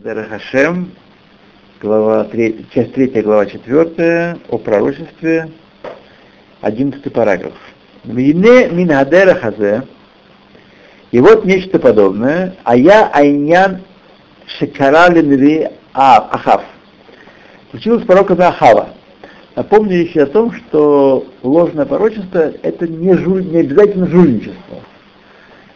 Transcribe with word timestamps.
Хашем, 0.00 0.92
глава 1.82 2.24
3, 2.24 2.66
часть 2.72 2.94
3, 2.94 3.20
глава 3.20 3.44
4, 3.44 4.36
о 4.48 4.58
пророчестве, 4.58 5.50
11 6.62 7.12
параграф. 7.12 7.52
Вине 8.02 8.70
минадера 8.70 9.34
хазе, 9.34 9.82
и 11.10 11.20
вот 11.20 11.44
нечто 11.44 11.78
подобное, 11.78 12.56
а 12.64 12.74
я 12.74 13.06
айнян 13.12 13.82
шекарали 14.46 15.20
нви 15.20 15.68
Ахав. 15.92 16.62
Случилось 17.70 18.04
с 18.04 18.06
пророком 18.06 18.40
Ахава. 18.40 18.94
Напомню 19.56 19.96
еще 19.96 20.22
о 20.22 20.26
том, 20.26 20.52
что 20.52 21.26
ложное 21.42 21.84
пророчество 21.84 22.50
это 22.62 22.88
не, 22.88 23.12
жуль, 23.14 23.44
не 23.44 23.58
обязательно 23.58 24.06
жульничество 24.06 24.78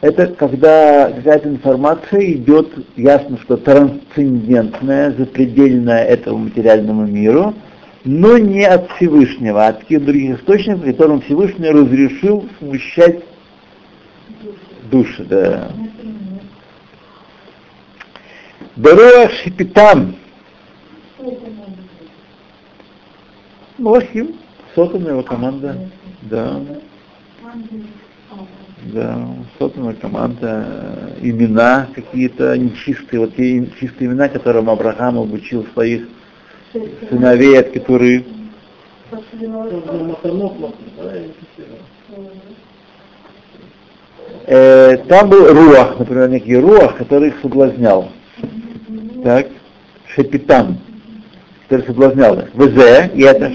это 0.06 0.28
когда 0.28 1.10
какая-то 1.10 1.48
информация 1.48 2.32
идет, 2.32 2.72
ясно, 2.96 3.38
что 3.42 3.56
трансцендентная, 3.56 5.12
запредельная 5.18 6.04
этому 6.04 6.38
материальному 6.38 7.06
миру, 7.06 7.54
но 8.04 8.38
не 8.38 8.64
от 8.64 8.88
Всевышнего, 8.92 9.66
а 9.66 9.70
от 9.70 9.80
каких 9.80 10.04
других 10.04 10.38
источников, 10.38 10.84
которым 10.84 11.22
Всевышний 11.22 11.70
разрешил 11.70 12.48
смущать 12.60 13.24
души. 14.92 15.24
Да. 15.24 15.72
Даруах 18.76 19.32
Шипитам. 19.42 20.14
Млахим, 23.76 24.36
сотана 24.76 25.08
его 25.08 25.22
команда. 25.24 25.90
Да 26.22 26.60
да, 28.92 29.28
собственно, 29.58 29.94
команда, 29.94 31.14
имена 31.20 31.88
какие-то 31.94 32.56
нечистые, 32.56 33.20
вот 33.20 33.36
те 33.36 33.66
чистые 33.80 34.08
имена, 34.08 34.28
которым 34.28 34.70
Авраам 34.70 35.18
обучил 35.18 35.66
своих 35.72 36.08
сыновей 37.08 37.58
от 37.58 37.70
которых 37.70 38.22
э, 44.46 44.96
там 45.08 45.28
был 45.30 45.52
Руах, 45.52 45.98
например, 45.98 46.28
некий 46.28 46.56
Руах, 46.56 46.96
который 46.96 47.28
их 47.28 47.34
соблазнял. 47.40 48.10
Так, 49.22 49.48
Шепитан, 50.14 50.78
который 51.68 51.86
соблазнял 51.86 52.38
их. 52.38 52.54
ВЗ, 52.54 53.10
и 53.14 53.22
это 53.22 53.52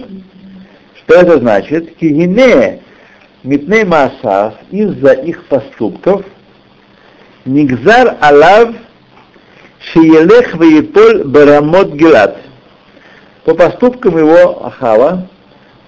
что 1.12 1.20
это 1.20 1.40
значит? 1.40 1.96
Кигине 1.98 2.80
Митней 3.44 3.84
Маасав 3.84 4.54
из-за 4.70 5.14
их 5.14 5.46
поступков 5.46 6.24
Нигзар 7.46 8.18
Алав 8.22 8.76
Шиелех 9.80 10.54
Ваиполь 10.54 11.24
Барамот 11.24 11.94
Гилат. 11.94 12.38
По 13.44 13.56
поступкам 13.56 14.20
его 14.20 14.64
Ахава 14.64 15.28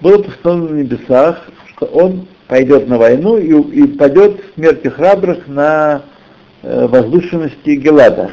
было 0.00 0.20
постановлено 0.20 0.70
на 0.70 0.78
небесах, 0.80 1.42
что 1.68 1.86
он 1.86 2.26
пойдет 2.48 2.88
на 2.88 2.98
войну 2.98 3.36
и, 3.38 3.52
и 3.52 3.86
падет 3.86 4.40
в 4.40 4.54
смерти 4.54 4.88
храбрых 4.88 5.46
на 5.46 6.02
э, 6.62 6.86
возвышенности 6.88 7.70
Гелада, 7.70 8.32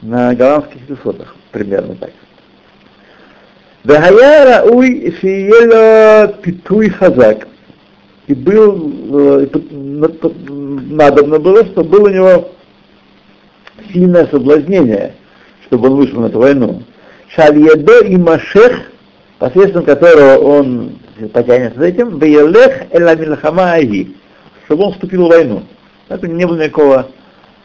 на 0.00 0.32
голландских 0.36 0.80
высотах, 0.88 1.34
примерно 1.50 1.96
так. 1.96 2.12
Вегая 3.82 4.60
Рауй 4.62 5.10
Фиела 5.10 6.28
Питуй 6.40 6.90
Хазак 6.90 7.48
и 8.26 8.34
был, 8.34 8.92
э, 9.12 9.46
надобно 9.70 11.38
было, 11.38 11.64
чтобы 11.66 11.90
было 11.90 12.08
у 12.08 12.12
него 12.12 12.50
сильное 13.92 14.26
соблазнение, 14.26 15.14
чтобы 15.66 15.88
он 15.88 15.96
вышел 15.96 16.20
на 16.20 16.26
эту 16.26 16.38
войну. 16.38 16.82
Шальедо 17.28 18.04
и 18.04 18.16
Машех, 18.16 18.90
посредством 19.38 19.84
которого 19.84 20.38
он 20.38 20.98
потянется 21.32 21.78
за 21.78 21.86
этим, 21.86 22.18
Беелех 22.18 22.92
Эла 22.92 23.14
Милхама 23.14 23.72
Аги, 23.72 24.14
чтобы 24.64 24.84
он 24.84 24.92
вступил 24.92 25.26
в 25.26 25.30
войну. 25.30 25.62
Это 26.08 26.26
не 26.26 26.46
было 26.46 26.56
никакого, 26.56 27.08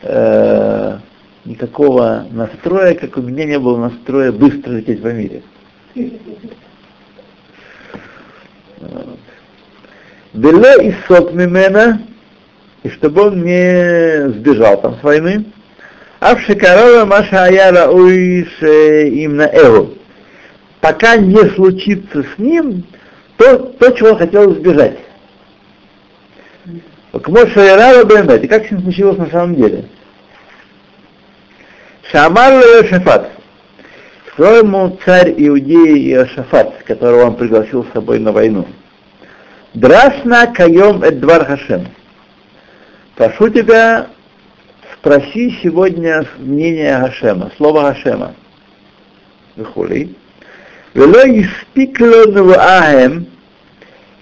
э, 0.02 0.98
никакого 1.46 2.26
настроя, 2.32 2.96
как 2.96 3.18
у 3.18 3.22
меня 3.22 3.46
не 3.46 3.60
было 3.60 3.78
настроя 3.78 4.32
быстро 4.32 4.74
лететь 4.74 5.00
в 5.00 5.14
мире. 5.14 5.42
Веле 10.34 10.90
и 10.90 10.96
мимена, 11.34 12.02
и 12.84 12.90
чтобы 12.90 13.28
он 13.28 13.44
не 13.44 14.30
сбежал 14.30 14.80
там 14.82 14.98
с 15.00 15.04
войны. 15.04 15.46
А 16.20 16.36
в 16.36 16.42
Шекарова 16.42 17.06
Маша 17.06 17.46
Аяра 17.46 17.90
Уиш 17.90 18.62
именно 18.62 19.50
Эву. 19.54 19.96
Пока 20.82 21.18
не 21.18 21.50
случится 21.56 22.24
с 22.24 22.38
ним 22.38 22.84
то, 23.38 23.58
то 23.58 23.92
чего 23.92 24.10
он 24.10 24.18
хотел 24.18 24.54
избежать. 24.54 24.98
Кмоша 27.12 27.62
Ярара 27.62 28.06
Бэмет. 28.06 28.44
И 28.44 28.48
как 28.48 28.68
с 28.68 28.72
ним 28.72 28.82
случилось 28.84 29.18
на 29.18 29.30
самом 29.30 29.56
деле? 29.56 29.86
Шамар 32.12 32.64
Шафат. 32.88 33.32
Сказал 34.28 34.58
ему 34.58 34.98
царь 35.04 35.34
Иудеи 35.38 36.12
Иошафат, 36.12 36.84
которого 36.84 37.26
он 37.26 37.36
пригласил 37.36 37.84
с 37.84 37.94
собой 37.94 38.20
на 38.20 38.32
войну. 38.32 38.68
Драшна 39.74 40.48
каем 40.48 41.04
эдвар 41.04 41.46
хашем. 41.46 41.88
Прошу 43.16 43.50
тебя, 43.50 44.08
спроси 44.96 45.60
сегодня 45.62 46.26
мнение 46.38 46.98
Хашема, 46.98 47.52
слово 47.58 47.94
Хашема. 47.94 48.34
Выхули. 49.56 50.16
Вело 50.94 51.20
испикло 51.20 52.56
ахем 52.58 53.28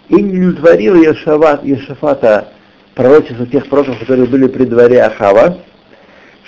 и 0.09 0.15
не 0.15 0.47
Ешафат, 1.05 1.63
Ешафата 1.63 2.49
пророчество 2.95 3.45
тех 3.45 3.67
пророков, 3.67 3.99
которые 3.99 4.25
были 4.25 4.47
при 4.47 4.65
дворе 4.65 5.03
Ахава, 5.03 5.59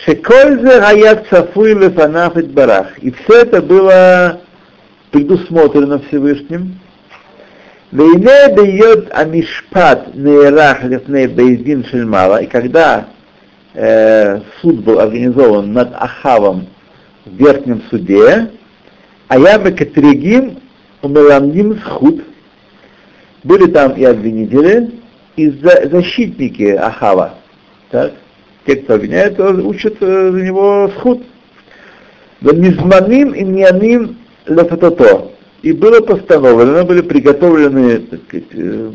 Шекользе 0.04 0.80
гаят 0.80 1.28
цафуй 1.30 1.74
лефанаф 1.74 2.34
барах. 2.52 2.98
И 3.00 3.12
все 3.12 3.42
это 3.42 3.62
было 3.62 4.42
предусмотрено 5.12 6.00
Всевышним, 6.00 6.80
Вейне 7.92 8.54
дает 8.54 9.10
амишпат 9.12 10.14
нейрах 10.14 10.84
лифней 10.84 11.26
бейдин 11.28 11.84
шельмала, 11.86 12.38
и 12.38 12.46
когда 12.46 13.08
э, 13.74 14.42
суд 14.62 14.84
был 14.84 15.00
организован 15.00 15.74
над 15.74 15.92
Ахавом 15.96 16.68
в 17.26 17.36
верхнем 17.36 17.82
суде, 17.90 18.52
а 19.28 19.40
я 19.40 19.58
бы 19.58 19.72
катригим 19.72 20.60
умеламним 21.02 21.80
схуд, 21.80 22.24
были 23.44 23.72
там 23.72 23.94
и 23.94 24.04
обвинители, 24.04 24.92
и 25.36 25.50
защитники 25.50 26.76
Ахава. 26.76 27.36
Так? 27.90 28.14
Те, 28.68 28.76
кто 28.76 28.96
обвиняет, 28.96 29.40
учат 29.40 29.96
за 30.00 30.32
него 30.32 30.92
схуд. 30.96 31.24
Венизманим 32.42 33.34
и 33.34 33.44
няним 33.44 34.18
лефатото 34.46 35.32
и 35.62 35.74
было 35.74 36.02
постановлено, 36.02 36.86
были 36.86 37.02
приготовлены 37.02 38.00
так 38.00 38.20
сказать, 38.28 38.48
э, 38.54 38.92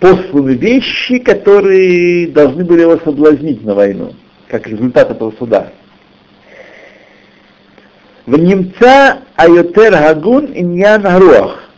посланы 0.00 0.54
вещи, 0.54 1.18
которые 1.18 2.28
должны 2.28 2.64
были 2.64 2.82
его 2.82 2.98
соблазнить 2.98 3.64
на 3.64 3.74
войну, 3.74 4.14
как 4.48 4.66
результат 4.66 5.10
этого 5.10 5.32
суда. 5.38 5.72
В 8.26 8.36
немца 8.38 9.18
Айотер 9.36 9.92
Гагун 9.92 10.50
Иньян 10.54 11.04
Руах. 11.18 11.70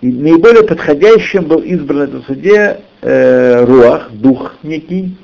И 0.00 0.06
наиболее 0.06 0.64
подходящим 0.64 1.44
был 1.44 1.58
избран 1.58 1.98
в 1.98 2.02
этом 2.02 2.24
суде 2.24 2.80
э, 3.02 3.64
Руах, 3.64 4.10
дух 4.12 4.54
некий, 4.62 5.16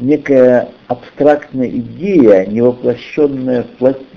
некая 0.00 0.70
абстрактная 0.88 1.68
идея, 1.68 2.46
не 2.46 2.60
воплощенная, 2.60 3.66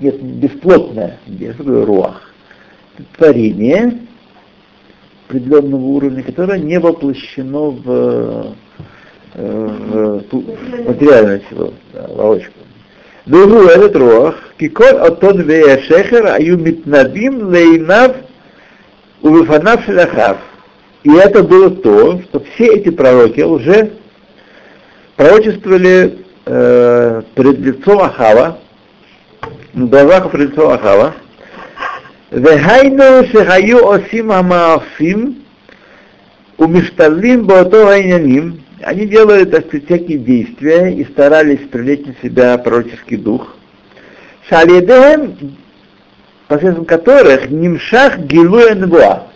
нет, 0.00 0.22
бесплотная 0.22 1.18
такое 1.56 1.84
руах? 1.84 2.34
Творение 3.16 3.98
определенного 5.28 5.82
уровня, 5.82 6.22
которое 6.22 6.58
не 6.58 6.78
воплощено 6.78 7.70
в, 7.70 8.54
э, 9.34 9.34
в, 9.34 10.22
в 10.30 10.88
материальную 10.88 11.42
силу, 11.48 11.74
да, 11.92 12.06
ловочку. 12.08 12.52
Духу 13.26 13.64
этот 13.68 13.96
руах, 13.96 14.36
киколь 14.58 14.96
отон 14.96 15.40
вея 15.42 15.78
шехер, 15.78 16.26
аю 16.26 16.58
митнадим 16.58 17.48
лейнав 17.48 18.16
увифанав 19.22 19.82
шляхав. 19.84 20.38
И 21.02 21.10
это 21.10 21.42
было 21.42 21.70
то, 21.70 22.20
что 22.20 22.40
все 22.40 22.76
эти 22.76 22.90
пророки 22.90 23.40
уже 23.40 23.92
пророчествовали 25.16 26.24
э, 26.46 27.22
перед 27.34 27.58
лицом 27.58 28.00
Ахава, 28.00 28.58
на 29.72 29.86
глазах 29.86 30.30
перед 30.30 30.50
лицом 30.50 30.70
Ахава, 30.70 31.14
Вехайну 32.30 33.26
шехаю 33.28 33.88
осим 33.90 34.32
амаафим, 34.32 35.44
умишталим 36.58 37.44
боото 37.46 37.88
айняним. 37.88 38.60
Они 38.82 39.06
делали, 39.06 39.44
так 39.44 39.68
всякие 39.68 40.18
действия 40.18 40.92
и 40.92 41.04
старались 41.04 41.68
привлечь 41.70 42.04
на 42.04 42.14
себя 42.22 42.58
пророческий 42.58 43.16
дух. 43.16 43.54
Шалидем, 44.48 45.56
посредством 46.48 46.84
которых 46.84 47.50
нимшах 47.50 48.18
гилуя 48.18 48.74
нбуа. 48.74 49.28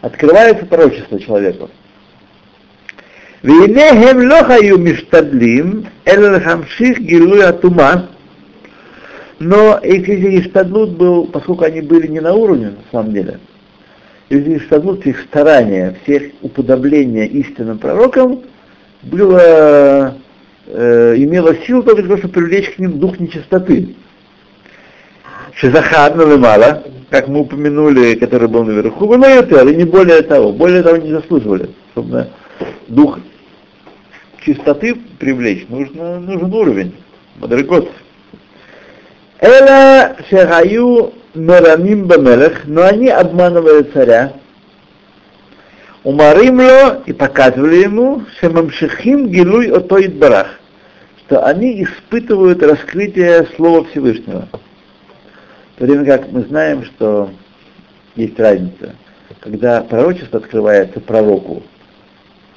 Открывается 0.00 0.64
пророчество 0.64 1.18
человеку. 1.18 1.70
והנה 3.43 3.89
הם 3.89 4.19
לא 4.19 4.37
היו 4.47 4.77
משתדלים, 4.77 5.81
אלא 6.07 6.37
להמשיך 6.37 6.99
גילוי 6.99 7.43
הטומאה, 7.43 7.95
но 9.39 9.79
если 9.83 10.39
Иштадлут 10.39 10.91
был, 10.91 11.27
поскольку 11.27 11.63
они 11.63 11.81
были 11.81 12.07
не 12.07 12.19
на 12.19 12.33
уровне, 12.33 12.69
на 12.69 12.83
самом 12.91 13.13
деле, 13.13 13.39
если 14.29 14.57
Иштадлут, 14.57 15.05
их 15.05 15.21
старания, 15.21 15.95
всех 16.03 16.23
уподобления 16.41 17.25
истинным 17.25 17.77
пророкам, 17.77 18.41
было, 19.03 20.17
э, 20.65 21.13
имело 21.17 21.55
силу 21.67 21.83
только 21.83 22.01
для 22.01 22.09
того, 22.09 22.17
чтобы 22.17 22.33
привлечь 22.33 22.71
к 22.71 22.79
ним 22.79 22.99
дух 22.99 23.19
нечистоты. 23.19 23.95
Шизахад 25.53 26.15
мало, 26.15 26.83
как 27.09 27.27
мы 27.27 27.41
упомянули, 27.41 28.15
который 28.15 28.47
был 28.47 28.63
наверху, 28.63 29.07
было 29.07 29.25
это, 29.25 29.67
и 29.67 29.75
не 29.75 29.85
более 29.85 30.23
того, 30.23 30.51
более 30.51 30.81
того 30.81 30.97
не 30.97 31.11
заслуживали, 31.11 31.69
чтобы 31.91 32.27
дух 32.87 33.19
чистоты 34.44 34.94
привлечь, 35.18 35.66
нужно, 35.68 36.20
нужен 36.20 36.52
уровень, 36.52 36.94
мадрикот. 37.36 37.90
Эла 39.40 40.16
шехаю 40.28 41.12
мерамим 41.34 42.06
бамелех, 42.06 42.64
но 42.66 42.82
они 42.82 43.08
обманывали 43.08 43.82
царя. 43.92 44.34
Умаримло 46.04 47.02
и 47.06 47.12
показывали 47.12 47.76
ему, 47.76 48.22
шемамшихим 48.40 49.28
гилуй 49.28 49.70
отоид 49.70 50.16
барах, 50.16 50.58
что 51.18 51.44
они 51.44 51.84
испытывают 51.84 52.62
раскрытие 52.62 53.46
Слова 53.56 53.84
Всевышнего. 53.84 54.48
В 55.76 55.78
то 55.78 55.84
время 55.84 56.04
как 56.04 56.30
мы 56.32 56.42
знаем, 56.42 56.84
что 56.84 57.30
есть 58.16 58.38
разница, 58.38 58.94
когда 59.40 59.80
пророчество 59.82 60.40
открывается 60.40 61.00
пророку, 61.00 61.62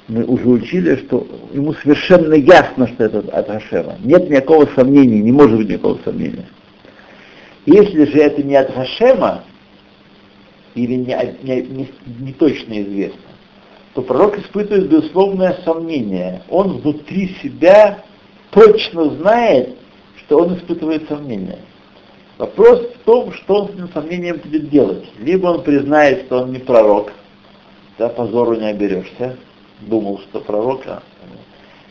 мы 0.08 0.24
уже 0.24 0.48
учили, 0.48 0.96
что 0.96 1.26
ему 1.52 1.74
совершенно 1.74 2.34
ясно, 2.34 2.86
что 2.88 3.04
это 3.04 3.18
от 3.32 3.48
Хашема. 3.48 3.96
Нет 4.04 4.30
никакого 4.30 4.66
сомнения, 4.74 5.20
не 5.20 5.32
может 5.32 5.56
быть 5.56 5.68
никакого 5.68 5.98
сомнения. 6.04 6.46
Если 7.66 8.04
же 8.04 8.18
это 8.18 8.42
не 8.42 8.54
от 8.54 8.72
Хашема, 8.72 9.42
или 10.76 10.94
не, 10.94 11.36
не, 11.42 11.62
не, 11.62 11.88
не 12.20 12.32
точно 12.34 12.82
известно, 12.82 13.20
то 13.94 14.02
пророк 14.02 14.38
испытывает 14.38 14.88
безусловное 14.88 15.58
сомнение. 15.64 16.42
Он 16.50 16.80
внутри 16.80 17.34
себя 17.42 18.04
точно 18.50 19.10
знает, 19.16 19.76
что 20.18 20.38
он 20.38 20.56
испытывает 20.56 21.08
сомнение. 21.08 21.58
Вопрос 22.38 22.82
в 22.94 22.98
том, 23.04 23.32
что 23.32 23.62
он 23.62 23.68
с 23.68 23.70
этим 23.74 23.88
сомнением 23.92 24.36
будет 24.36 24.68
делать. 24.68 25.04
Либо 25.18 25.48
он 25.48 25.62
признает, 25.62 26.26
что 26.26 26.42
он 26.42 26.52
не 26.52 26.58
пророк, 26.58 27.10
да, 27.98 28.10
позору 28.10 28.54
не 28.56 28.68
оберешься, 28.68 29.38
думал, 29.80 30.20
что 30.20 30.40
пророка. 30.40 31.02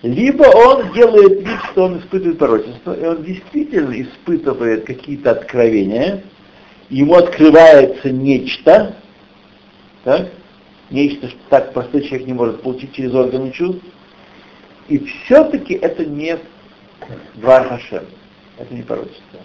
Либо 0.01 0.43
он 0.43 0.93
делает 0.93 1.39
вид, 1.39 1.59
что 1.71 1.85
он 1.85 1.99
испытывает 1.99 2.37
пророчество, 2.37 2.93
и 2.93 3.05
он 3.05 3.23
действительно 3.23 3.99
испытывает 3.99 4.85
какие-то 4.85 5.31
откровения, 5.31 6.23
ему 6.89 7.15
открывается 7.15 8.11
нечто, 8.11 8.95
так, 10.03 10.31
нечто, 10.91 11.29
что 11.29 11.39
так 11.49 11.73
простой 11.73 12.03
человек 12.03 12.27
не 12.27 12.33
может 12.33 12.61
получить 12.61 12.93
через 12.93 13.13
органы 13.13 13.51
чувств, 13.51 13.83
и 14.87 14.99
все-таки 14.99 15.73
это 15.73 16.05
не 16.05 16.37
Двар 17.35 17.67
Хашем, 17.67 18.05
это 18.57 18.73
не 18.73 18.83
пророчество. 18.83 19.39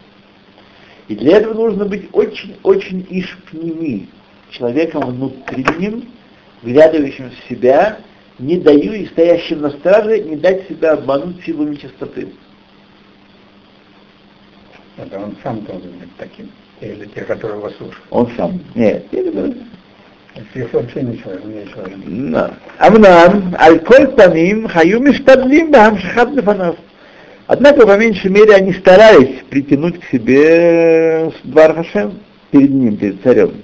И 1.08 1.16
для 1.16 1.38
этого 1.38 1.54
нужно 1.54 1.87
быть 1.87 2.08
очень-очень 2.12 3.06
ишпними, 3.10 4.08
человеком 4.50 5.06
внутренним, 5.06 6.08
вглядывающим 6.62 7.31
в 7.31 7.48
себя 7.48 7.98
не 8.40 8.56
даю 8.56 8.92
и 8.92 9.06
стоящим 9.06 9.60
на 9.60 9.70
страже 9.70 10.20
не 10.20 10.37
дать 10.37 10.66
себя 10.69 10.92
обмануть 10.92 11.44
силами 11.44 11.76
чистоты. 11.76 12.28
Это 14.96 15.19
он 15.19 15.37
сам 15.42 15.60
должен 15.60 15.90
быть 15.92 16.14
таким, 16.19 16.50
или 16.81 17.06
те, 17.14 17.22
которые 17.22 17.60
вас 17.60 17.75
слушают. 17.76 18.02
Он 18.10 18.28
сам. 18.37 18.60
Нет. 18.75 19.04
Их 20.54 20.72
вообще 20.72 21.02
не 21.02 21.19
человек, 21.19 21.44
не 21.44 21.66
человек. 21.69 22.52
Амнам, 22.78 23.54
аль-коль 23.58 24.08
паним, 24.08 24.69
хаю 24.69 25.00
миштадлим, 25.00 25.70
бахам 25.70 25.98
шахат 25.98 26.31
лифанав. 26.31 26.76
Однако, 27.46 27.87
по 27.87 27.98
меньшей 27.98 28.31
мере, 28.31 28.54
они 28.54 28.72
старались 28.75 29.42
притянуть 29.50 30.00
к 30.00 30.04
себе 30.10 31.32
Двар 31.44 31.75
Хашем 31.75 32.20
перед 32.50 32.70
ним, 32.70 32.96
перед 32.96 33.22
царем. 33.22 33.54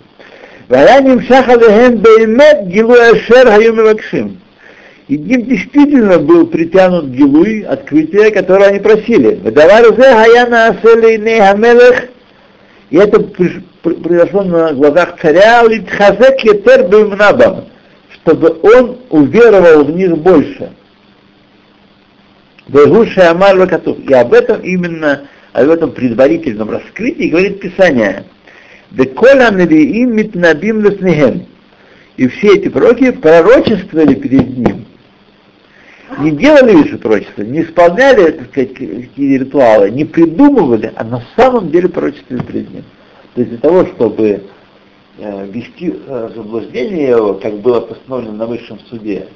Ваяним 0.68 1.22
шахалехем 1.22 1.98
беймет 1.98 2.66
гилуэшер 2.66 3.46
хаю 3.46 3.74
мивакшим. 3.74 4.40
И 5.08 5.16
действительно 5.16 6.18
был 6.18 6.48
притянут 6.48 7.06
Гилуй, 7.06 7.60
открытие, 7.60 8.32
которое 8.32 8.70
они 8.70 8.80
просили. 8.80 9.38
И 12.90 12.96
это 12.96 13.20
произошло 13.82 14.42
на 14.42 14.72
глазах 14.72 15.20
царя, 15.20 15.62
чтобы 18.10 18.58
он 18.62 18.98
уверовал 19.10 19.84
в 19.84 19.90
них 19.92 20.18
больше. 20.18 20.72
И 22.68 24.12
об 24.12 24.32
этом 24.34 24.60
именно, 24.62 25.22
об 25.52 25.68
этом 25.68 25.92
предварительном 25.92 26.70
раскрытии 26.70 27.28
говорит 27.28 27.60
Писание. 27.60 28.24
И 32.16 32.28
все 32.28 32.54
эти 32.54 32.68
пророки 32.68 33.12
пророчествовали 33.12 34.14
перед 34.14 34.56
ним 34.56 34.85
не 36.18 36.30
делали 36.32 36.74
высшее 36.74 36.98
пророчество, 36.98 37.42
не 37.42 37.62
исполняли 37.62 38.30
так 38.32 38.48
сказать, 38.50 38.74
какие 38.74 39.38
ритуалы, 39.38 39.90
не 39.90 40.04
придумывали, 40.04 40.92
а 40.96 41.04
на 41.04 41.22
самом 41.36 41.70
деле 41.70 41.88
пророчествовали 41.88 42.42
перед 42.42 42.70
ним. 42.70 42.84
То 43.34 43.40
есть 43.40 43.50
для 43.50 43.60
того, 43.60 43.86
чтобы 43.86 44.44
э, 45.18 45.46
вести 45.46 45.94
э, 45.94 46.30
заблуждение 46.34 47.08
его, 47.08 47.34
как 47.34 47.58
было 47.58 47.80
постановлено 47.80 48.32
на 48.32 48.46
высшем 48.46 48.78
суде, 48.88 49.28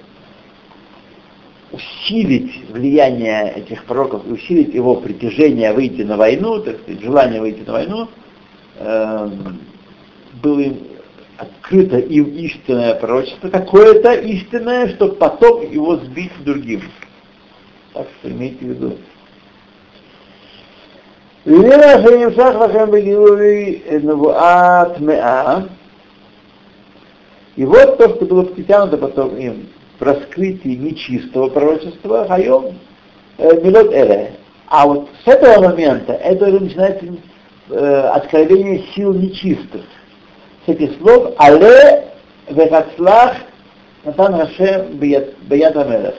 усилить 1.72 2.64
влияние 2.70 3.52
этих 3.56 3.84
пророков 3.84 4.26
усилить 4.26 4.74
его 4.74 4.96
притяжение 4.96 5.72
выйти 5.72 6.02
на 6.02 6.16
войну, 6.16 6.60
так 6.60 6.80
сказать, 6.80 7.02
желание 7.02 7.40
выйти 7.40 7.62
на 7.66 7.72
войну, 7.72 8.08
э, 8.78 9.30
было 10.42 10.60
им 10.60 10.78
открыто 11.40 11.96
им 11.96 12.26
истинное 12.36 12.94
пророчество, 12.96 13.48
какое-то 13.48 14.12
истинное, 14.12 14.88
чтобы 14.94 15.14
потом 15.14 15.62
его 15.70 15.96
сбить 15.96 16.32
другим. 16.44 16.82
Так 17.94 18.06
что 18.18 18.30
имейте 18.30 18.58
в 18.58 18.68
виду. 18.68 18.96
И 27.56 27.64
вот 27.64 27.96
то, 27.96 28.10
что 28.10 28.26
было 28.26 28.42
притянуто 28.42 28.98
потом 28.98 29.36
им 29.38 29.68
в 29.98 30.02
раскрытии 30.02 30.76
нечистого 30.76 31.48
пророчества, 31.48 32.26
хайом, 32.28 32.78
э, 33.38 33.60
милот 33.62 33.92
эре. 33.92 34.32
А 34.66 34.86
вот 34.86 35.08
с 35.24 35.28
этого 35.28 35.70
момента 35.70 36.12
это 36.12 36.48
уже 36.48 36.60
начинается 36.60 37.06
э, 37.70 38.00
откровение 38.12 38.84
сил 38.94 39.14
нечистых 39.14 39.82
этих 40.66 40.98
слов 40.98 41.34
«Але 41.38 42.04
вехацлах 42.48 43.36
Натан 44.04 44.34
Хашем 44.34 44.96
Бият 44.98 45.76
Амелех». 45.76 46.14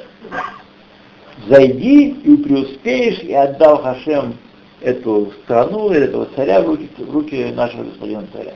«Зайди 1.47 2.09
и 2.09 2.37
преуспеешь, 2.37 3.19
и 3.19 3.33
отдал 3.33 3.81
Хашем 3.81 4.37
эту 4.81 5.31
страну, 5.43 5.89
этого 5.89 6.27
царя 6.35 6.61
в 6.61 6.67
руки, 6.67 6.89
в 6.97 7.11
руки 7.11 7.51
нашего 7.55 7.83
господина 7.83 8.27
царя». 8.33 8.53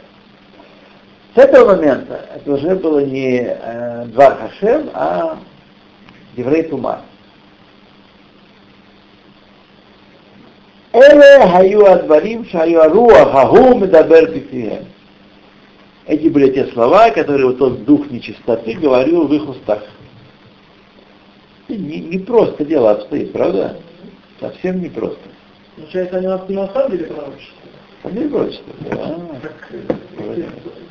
С 1.36 1.38
этого 1.38 1.76
момента 1.76 2.30
это 2.36 2.54
уже 2.54 2.76
было 2.76 3.00
не 3.00 3.42
э, 3.48 4.06
Двар 4.06 4.38
Хашем, 4.38 4.90
а 4.94 5.38
Еврей 6.38 6.64
Тума. 6.64 7.02
Эле 10.94 11.48
хаю 11.52 11.86
адварим 11.86 12.46
шаю 12.46 12.82
аруах, 12.82 13.36
аху 13.36 13.76
медабер 13.76 14.32
пифием. 14.32 14.86
Эти 16.08 16.28
были 16.28 16.52
те 16.52 16.68
слова, 16.68 17.10
которые 17.10 17.48
вот 17.48 17.58
тот 17.58 17.84
дух 17.84 18.10
нечистоты 18.12 18.74
говорил 18.74 19.28
в 19.28 19.34
их 19.34 19.50
устах. 19.50 19.84
Не, 21.68 22.00
не 22.00 22.20
просто 22.20 22.64
дело 22.64 22.92
обстоит, 22.92 23.32
правда? 23.32 23.78
Совсем 24.40 24.82
не 24.82 24.90
просто. 24.90 25.20
Получается, 25.76 26.18
они 26.18 26.28
нас 26.28 26.48
на 26.48 26.68
самом 26.68 26.92
деле 26.92 27.06
пророчество? 27.06 27.68
На 28.04 28.10
самом 28.10 28.18
деле 28.18 28.30
пророчество, 28.30 28.74
да. 28.82 28.98
Так, 29.42 29.72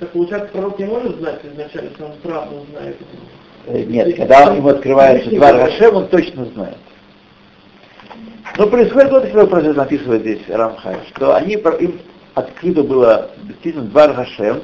так 0.00 0.10
получается, 0.10 0.48
пророк 0.52 0.78
не 0.80 0.84
может 0.86 1.16
знать 1.18 1.40
изначально, 1.44 1.90
что 1.90 2.06
он 2.06 2.12
правду 2.22 2.66
знает? 2.72 2.96
Э, 3.66 3.82
нет, 3.84 4.16
когда 4.16 4.52
ему 4.52 4.68
открывается 4.68 5.30
Двар 5.30 5.56
Рашем, 5.56 5.94
он 5.94 6.08
точно 6.08 6.44
знает. 6.46 6.76
Но 8.58 8.66
происходит 8.66 9.10
вот 9.10 9.24
такой 9.24 9.46
процесс, 9.46 9.76
написывает 9.76 10.22
здесь 10.22 10.42
Рамхай, 10.48 10.96
что 11.14 11.34
они, 11.36 11.54
им 11.54 12.00
открыто 12.34 12.82
было 12.82 13.30
действительно 13.44 13.84
два 13.84 14.08
Гашем, 14.08 14.60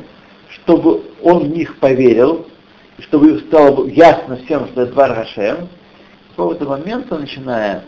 чтобы 0.50 1.02
он 1.22 1.44
в 1.44 1.48
них 1.48 1.78
поверил, 1.78 2.46
чтобы 3.00 3.38
стало 3.40 3.86
ясно 3.86 4.36
всем, 4.44 4.66
что 4.68 4.82
это 4.82 4.92
два 4.92 5.08
Гашем, 5.08 5.68
с 6.28 6.30
какого-то 6.30 6.64
момента, 6.64 7.18
начиная, 7.18 7.84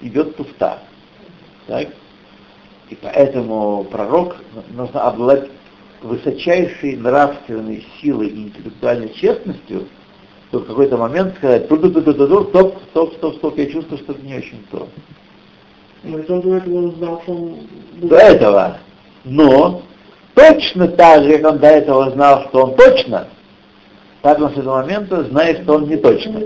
идет 0.00 0.36
туфта. 0.36 0.80
Так? 1.66 1.88
И 2.90 2.94
поэтому 2.94 3.84
пророк 3.84 4.36
нужно 4.70 5.02
обладать 5.02 5.50
высочайшей 6.02 6.96
нравственной 6.96 7.86
силой 8.00 8.28
и 8.28 8.42
интеллектуальной 8.44 9.12
честностью, 9.14 9.88
то 10.50 10.60
в 10.60 10.66
какой-то 10.66 10.96
момент 10.96 11.36
сказать, 11.36 11.66
стоп, 11.66 11.84
стоп, 11.86 12.78
стоп, 12.90 13.14
стоп, 13.14 13.34
стоп, 13.36 13.58
я 13.58 13.66
чувствую, 13.66 13.98
что 13.98 14.12
это 14.12 14.22
не 14.22 14.36
очень 14.36 14.64
то. 14.70 14.88
Но 16.04 16.18
ведь 16.18 16.30
он 16.30 16.40
до 16.40 16.56
этого 16.56 16.76
он 16.76 16.94
знал, 16.96 17.22
что 17.22 17.32
он... 17.32 17.56
До 17.96 18.16
этого. 18.16 18.78
Но 19.24 19.82
точно 20.38 20.88
так 20.88 21.24
же, 21.24 21.38
как 21.38 21.52
он 21.52 21.58
до 21.58 21.66
этого 21.68 22.10
знал, 22.10 22.44
что 22.48 22.64
он 22.64 22.74
точно, 22.76 23.26
так 24.22 24.38
он 24.40 24.50
с 24.54 24.58
этого 24.58 24.82
момента 24.82 25.24
знает, 25.24 25.62
что 25.62 25.74
он 25.74 25.88
не 25.88 25.96
точно. 25.96 26.40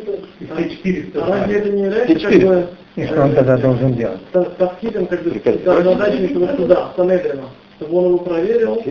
А 0.51 1.27
разве 1.29 1.59
это 1.59 1.71
не 1.71 1.83
является 1.85 2.15
Все 2.17 2.25
как 2.27 2.33
четыре. 2.33 2.47
бы 2.49 2.67
И 2.97 3.07
что 3.07 3.23
он 3.23 3.35
тогда 3.35 3.57
должен 3.57 3.95
делать? 3.95 4.21
та- 4.33 4.45
таскидом, 4.45 5.07
как 5.07 5.23
бы, 5.23 5.31
Прекрасно. 5.31 5.83
задачником 5.83 6.49
суда, 6.57 6.89
Санедрина, 6.97 7.43
чтобы 7.79 7.97
он 7.99 8.05
его 8.07 8.19
проверил, 8.19 8.83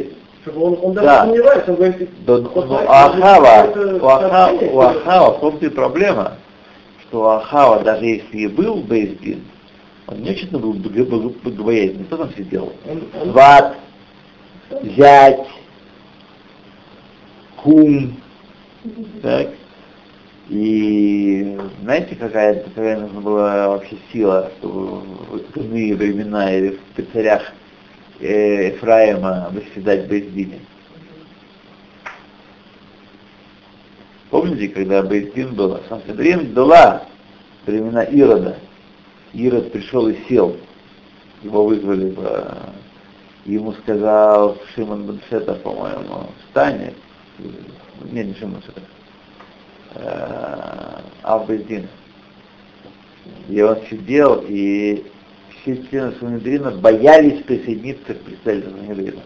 чтобы 0.44 0.66
он, 0.66 0.78
он 0.82 0.94
даже 0.94 1.08
Да. 1.08 1.26
сомневается, 1.26 1.70
он 1.72 1.76
говорит, 1.78 2.10
Да, 2.26 2.38
ну, 2.38 2.52
ну, 2.56 2.62
у 2.62 2.76
Ахава, 2.76 3.70
у 4.02 4.06
Ахава, 4.08 4.52
у 4.72 4.80
Ахава 4.80 5.34
в 5.38 5.40
том-то 5.42 5.66
и 5.66 5.70
проблема, 5.70 6.34
что 7.04 7.20
у 7.22 7.26
Ахава, 7.26 7.80
даже 7.84 8.06
если 8.06 8.38
и 8.38 8.48
был 8.48 8.76
Бейсбин, 8.78 9.44
он 10.08 10.22
не 10.22 10.32
очень 10.32 10.48
был 10.50 10.74
бог- 10.74 11.08
бог- 11.08 11.42
богобоязненный. 11.44 12.06
Кто 12.06 12.18
там 12.18 12.32
сидел? 12.36 12.74
Сват, 13.32 13.76
зять, 14.84 15.48
кум, 17.58 18.18
так? 19.22 19.50
И 20.50 21.58
знаете, 21.82 22.16
какая, 22.16 22.64
какая 22.64 23.00
нужна 23.00 23.22
была 23.22 23.68
вообще 23.70 23.96
сила, 24.12 24.52
чтобы 24.58 25.00
в 25.00 25.58
иные 25.58 25.96
времена 25.96 26.54
или 26.54 26.78
при 26.96 27.04
царях 27.06 27.54
э, 28.20 28.74
Ефраима 28.74 29.50
восседать 29.54 30.08
в? 30.08 30.60
Помните, 34.30 34.70
когда 34.70 35.04
Бейсбин 35.04 35.54
был? 35.56 35.80
Санхедрин 35.90 36.54
была 36.54 37.04
времена 37.66 38.04
Ирода. 38.04 38.58
Ирод 39.34 39.72
пришел 39.72 40.08
и 40.08 40.18
сел. 40.28 40.56
Его 41.44 41.66
вызвали, 41.66 42.12
в, 42.12 42.22
ему 43.46 43.74
сказал 43.74 44.58
Шимон 44.74 45.06
Беншета, 45.06 45.56
по-моему, 45.56 46.28
встань. 46.48 46.94
Не, 48.12 48.24
не 48.24 48.34
Шимон 48.36 48.56
Беншета. 48.56 48.82
Э, 49.96 51.02
Авбездин. 51.24 51.88
И 53.50 53.62
он 53.62 53.78
сидел, 53.90 54.44
и 54.48 55.06
все 55.62 55.84
члены 55.88 56.14
Санедрина 56.20 56.72
боялись 56.72 57.44
присоединиться 57.44 58.14
к 58.14 58.22
представителю 58.22 58.78
Санедрина. 58.78 59.22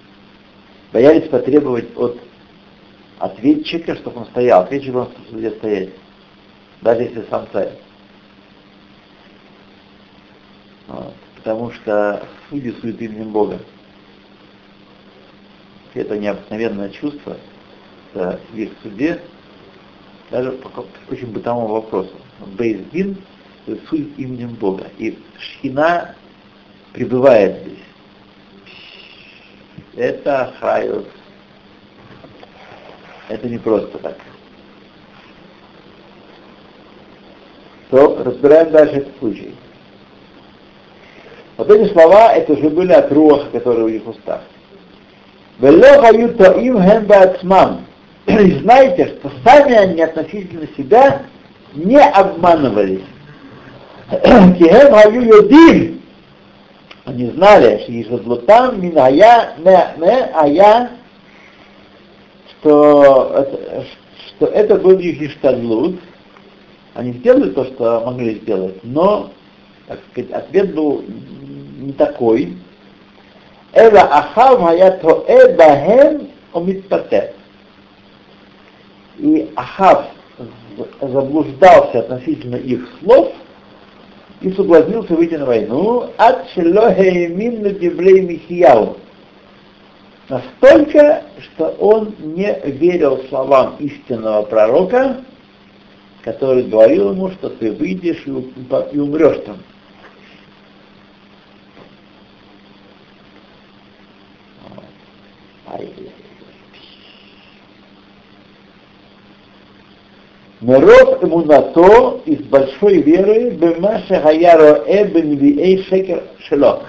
Боялись 0.91 1.29
потребовать 1.29 1.95
от 1.95 2.19
ответчика, 3.19 3.95
чтобы 3.95 4.21
он 4.21 4.25
стоял. 4.27 4.61
Ответчик 4.63 4.95
он 4.95 5.07
в 5.07 5.31
суде 5.31 5.51
стоять. 5.51 5.89
Даже 6.81 7.03
если 7.03 7.25
сам 7.29 7.47
царь. 7.51 7.71
Вот. 10.87 11.13
Потому 11.35 11.71
что 11.71 12.25
судьи 12.49 12.73
судят 12.81 13.01
именем 13.01 13.31
Бога. 13.31 13.59
Это 15.95 16.17
необыкновенное 16.17 16.89
чувство, 16.89 17.37
что 18.11 18.39
сидишь 18.51 18.71
в 18.77 18.83
суде, 18.83 19.21
даже 20.29 20.51
по 20.51 20.85
очень 21.09 21.27
бытовому 21.27 21.67
вопросу. 21.67 22.13
Бейздин 22.57 23.17
судит 23.87 24.19
именем 24.19 24.55
Бога. 24.55 24.87
И 24.97 25.17
Шхина 25.39 26.15
пребывает 26.91 27.61
здесь. 27.61 27.79
Это 29.95 30.53
Хайос. 30.59 31.05
Это 33.29 33.47
не 33.47 33.57
просто 33.57 33.97
так. 33.99 34.17
То 37.89 38.21
разбираем 38.23 38.71
дальше 38.71 38.95
этот 38.97 39.17
случай. 39.19 39.55
Вот 41.55 41.69
эти 41.71 41.89
слова, 41.93 42.33
это 42.33 42.51
уже 42.51 42.69
были 42.69 42.91
от 42.91 43.09
Руаха, 43.13 43.49
которые 43.51 43.85
в 43.85 43.87
их 43.87 44.05
устах. 44.05 44.41
«Вело 44.41 44.41
хаю 44.41 44.43
тоим 44.43 44.43
хем 44.43 44.43
баацмам». 44.43 45.44
И 48.27 48.51
знаете, 48.59 49.07
что 49.07 49.31
сами 49.43 49.73
они 49.73 50.01
относительно 50.01 50.67
себя 50.75 51.23
не 51.73 51.99
обманывались. 51.99 53.03
Кихем 54.57 54.91
хаю 54.91 55.21
йодим. 55.21 56.01
Они 57.05 57.29
знали, 57.31 57.79
что 57.83 57.91
Ишадлутам 58.01 58.81
мин 58.81 58.97
ая 58.97 59.55
ме 59.59 60.31
ая, 60.33 60.89
что 62.49 63.47
что 64.35 64.47
это 64.47 64.75
был 64.75 64.97
их 64.97 65.21
иштадлут. 65.21 65.99
Они 66.95 67.13
сделали 67.13 67.51
то, 67.51 67.65
что 67.65 68.01
могли 68.05 68.35
сделать, 68.39 68.83
но 68.83 69.31
так 69.87 69.99
сказать, 70.11 70.31
ответ 70.31 70.73
был 70.73 71.03
не 71.77 71.93
такой. 71.93 72.57
Эва 73.75 74.01
ахав 74.01 74.59
хая 74.61 74.91
тоэ 75.01 75.55
бахем 75.55 76.29
омитпатет. 76.53 77.35
И 79.17 79.51
Ахав 79.55 80.07
заблуждался 81.01 81.99
относительно 81.99 82.55
их 82.55 82.87
слов 82.99 83.31
и 84.41 84.51
соблазнился 84.51 85.13
выйти 85.13 85.35
на 85.35 85.45
войну 85.45 86.09
от 86.17 86.49
Шелохеемин 86.49 87.63
на 87.63 87.69
Деблей 87.71 88.21
Михияу. 88.21 88.97
Настолько, 90.27 91.23
что 91.39 91.75
он 91.79 92.15
не 92.19 92.53
верил 92.65 93.23
словам 93.29 93.75
истинного 93.79 94.43
пророка, 94.43 95.17
который 96.23 96.63
говорил 96.63 97.11
ему, 97.11 97.29
что 97.31 97.49
ты 97.49 97.71
выйдешь 97.71 98.23
и 98.25 98.99
умрешь 98.99 99.43
там. 99.45 99.57
Израиля. 105.75 106.11
Меров 110.61 111.23
эмунато 111.23 112.21
из 112.25 112.39
большой 112.45 113.01
веры 113.01 113.51
бемаше 113.51 114.19
хаяро 114.21 114.83
эбен 114.87 115.35
виэй 115.35 115.83
шекер 115.83 116.23
шело. 116.39 116.81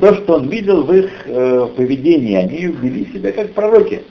То, 0.00 0.14
что 0.16 0.34
он 0.34 0.48
видел 0.48 0.84
в 0.84 0.92
их 0.92 1.10
э, 1.26 1.68
поведении, 1.76 2.34
они 2.34 2.66
вели 2.66 3.12
себя 3.12 3.32
как 3.32 3.52
пророки. 3.52 4.02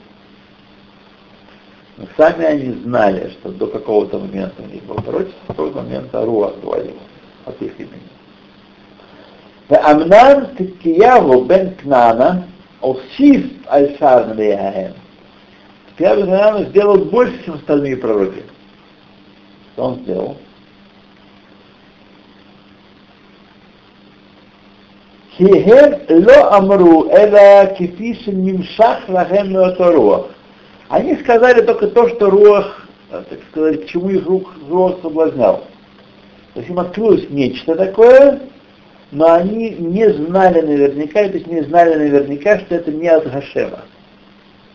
Но 1.98 2.06
сами 2.16 2.44
они 2.44 2.72
знали, 2.82 3.30
что 3.30 3.50
до 3.50 3.66
какого-то 3.66 4.18
момента 4.18 4.62
у 4.62 4.72
них 4.72 4.82
было 4.84 4.96
пророчество, 4.96 5.38
до 5.48 5.54
какого 5.54 5.82
момента 5.82 6.24
Руа 6.24 6.54
говорил 6.62 6.96
от 7.44 7.60
их 7.60 7.78
имени. 7.78 8.00
Амнан 9.68 10.56
Тикияву 10.56 11.44
бен 11.44 11.74
Кнана, 11.74 12.46
Аусиф 12.80 13.46
аль-Шар 13.68 14.34
Пьябин 15.96 16.66
сделал 16.70 17.04
больше, 17.04 17.44
чем 17.44 17.54
остальные 17.54 17.96
пророки. 17.98 18.42
Что 19.72 19.84
он 19.84 20.00
сделал? 20.00 20.36
Хиген 25.36 26.26
ло 26.26 26.56
амру 26.56 27.08
эла 27.10 27.74
кипишин 27.74 28.42
нимшах 28.42 29.08
лахем 29.08 29.56
руах. 29.78 30.26
Они 30.88 31.16
сказали 31.16 31.60
только 31.62 31.86
то, 31.88 32.08
что 32.08 32.30
руах, 32.30 32.86
так 33.10 33.38
сказать, 33.50 33.84
к 33.84 33.88
чему 33.88 34.10
их 34.10 34.26
рух, 34.26 34.52
руах 34.68 34.96
соблазнял. 35.02 35.64
То 36.54 36.60
есть 36.60 36.70
им 36.70 36.78
открылось 36.78 37.28
нечто 37.30 37.74
такое, 37.74 38.40
но 39.12 39.32
они 39.32 39.70
не 39.70 40.08
знали 40.12 40.60
наверняка, 40.60 41.28
то 41.28 41.36
есть 41.36 41.46
не 41.46 41.62
знали 41.62 41.96
наверняка, 41.96 42.60
что 42.60 42.76
это 42.76 42.92
не 42.92 43.08
от 43.08 43.30
Гашема, 43.30 43.80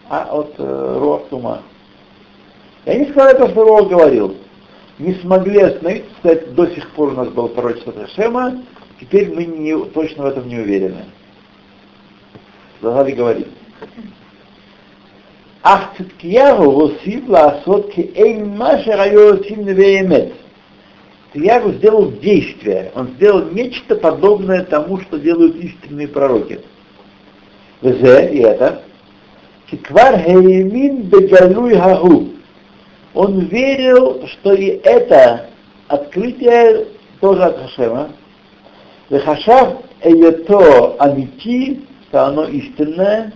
а 0.09 0.23
от 0.31 0.55
э, 0.57 0.97
Руах. 0.99 1.61
И 2.85 2.89
они 2.89 3.05
сказали 3.09 3.37
то, 3.37 3.49
что 3.49 3.63
Руах 3.63 3.87
говорил. 3.87 4.35
Не 4.99 5.13
смогли 5.15 5.59
остановиться, 5.59 6.09
сказать, 6.19 6.53
до 6.53 6.67
сих 6.67 6.89
пор 6.91 7.09
у 7.09 7.15
нас 7.15 7.29
был 7.29 7.49
пророчество 7.49 7.93
от 7.93 7.99
Гашема, 7.99 8.61
теперь 8.99 9.33
мы 9.33 9.45
не, 9.45 9.77
точно 9.89 10.23
в 10.23 10.27
этом 10.27 10.47
не 10.47 10.57
уверены. 10.57 11.05
Продолжали 12.79 13.11
говорить. 13.11 13.47
Ах 15.63 15.93
Циткиягу 15.97 16.71
восив 16.71 17.27
лаасот 17.27 17.91
ки 17.93 18.11
эйн 18.15 18.55
машер 18.55 18.99
айо 18.99 19.43
сим 19.43 19.65
невеемет. 19.65 20.33
Ильягу 21.35 21.73
сделал 21.73 22.11
действие, 22.11 22.91
он 22.95 23.09
сделал 23.15 23.49
нечто 23.51 23.97
подобное 23.97 24.63
тому, 24.63 25.01
что 25.01 25.19
делают 25.19 25.57
истинные 25.57 26.07
пророки. 26.07 26.61
Взе, 27.81 28.29
и 28.31 28.39
это, 28.39 28.83
Киквар 29.69 30.17
Хеймин 30.19 31.03
Бегалуй 31.03 31.75
Хагу. 31.75 32.29
Он 33.13 33.39
верил, 33.41 34.25
что 34.27 34.53
и 34.53 34.79
это 34.83 35.47
открытие 35.89 36.87
тоже 37.19 37.43
от 37.43 37.57
Хашема. 37.57 38.09
Вехашав 39.09 39.83
Эйото 40.01 40.95
Амити, 40.99 41.81
что 42.07 42.27
оно 42.27 42.45
истинное, 42.45 43.33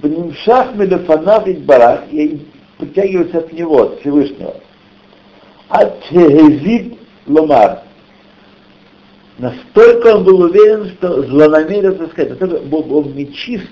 Бнимшах 0.00 0.74
Мелефанав 0.74 1.46
Барах, 1.60 2.04
и 2.10 2.44
притягивается 2.78 3.38
от 3.38 3.52
него, 3.52 3.82
от 3.82 4.00
Всевышнего. 4.00 4.56
От 5.68 6.02
Хезид 6.10 6.98
Ломар. 7.26 7.82
Настолько 9.38 10.16
он 10.16 10.24
был 10.24 10.40
уверен, 10.42 10.90
что 10.90 11.22
злонамеренно 11.22 12.06
сказать, 12.08 12.30
настолько 12.30 12.58
был 12.66 12.96
он 12.96 13.14
нечист. 13.14 13.70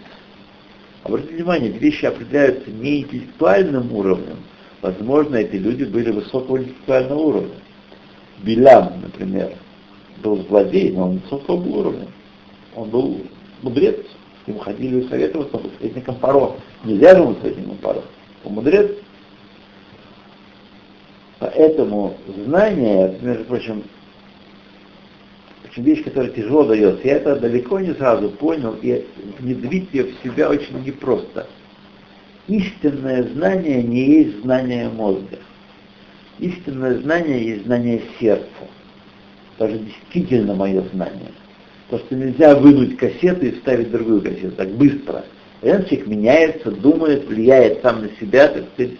Обратите 1.04 1.34
внимание, 1.34 1.70
эти 1.70 1.78
вещи 1.78 2.04
определяются 2.04 2.70
не 2.70 3.02
интеллектуальным 3.02 3.92
уровнем. 3.92 4.38
Возможно, 4.80 5.36
эти 5.36 5.56
люди 5.56 5.84
были 5.84 6.10
высокого 6.10 6.58
интеллектуального 6.58 7.18
уровня. 7.18 7.54
Билям, 8.42 9.00
например, 9.02 9.52
был 10.22 10.44
злодей, 10.48 10.92
но 10.92 11.10
он 11.10 11.18
высокого 11.18 11.56
уровня. 11.56 12.08
Он 12.74 12.90
был 12.90 13.20
мудрец. 13.62 13.98
Ему 14.46 14.58
ходили 14.58 15.06
советоваться, 15.08 15.56
он 15.56 15.62
был 15.62 15.70
советником 15.78 16.16
Паро. 16.16 16.56
Нельзя 16.84 17.16
же 17.16 17.22
быть 17.22 17.40
советником 17.40 17.76
Паро. 17.76 18.02
Он 18.44 18.54
мудрец. 18.54 18.90
Поэтому 21.42 22.14
знание, 22.46 23.16
между 23.20 23.42
прочим, 23.46 23.82
очень 25.64 25.82
вещь, 25.82 26.04
которая 26.04 26.30
тяжело 26.30 26.62
дается. 26.62 27.00
Я 27.02 27.16
это 27.16 27.34
далеко 27.34 27.80
не 27.80 27.94
сразу 27.94 28.28
понял, 28.30 28.76
и 28.80 29.04
внедрить 29.40 29.88
ее 29.92 30.04
в 30.04 30.14
себя 30.22 30.48
очень 30.48 30.84
непросто. 30.84 31.48
Истинное 32.46 33.24
знание 33.24 33.82
не 33.82 34.04
есть 34.04 34.42
знание 34.42 34.88
мозга. 34.88 35.38
Истинное 36.38 36.98
знание 36.98 37.44
есть 37.44 37.64
знание 37.64 38.02
сердца. 38.20 38.46
Даже 39.58 39.78
действительно 39.78 40.54
мое 40.54 40.80
знание. 40.92 41.32
То, 41.90 41.98
что 41.98 42.14
нельзя 42.14 42.54
вынуть 42.54 42.96
кассету 42.98 43.46
и 43.46 43.50
вставить 43.50 43.90
другую 43.90 44.22
кассету 44.22 44.52
так 44.52 44.70
быстро. 44.70 45.24
Человек 45.60 46.06
меняется, 46.06 46.70
думает, 46.70 47.26
влияет 47.26 47.82
сам 47.82 48.02
на 48.02 48.10
себя, 48.20 48.46
так 48.46 48.62
сказать, 48.74 48.92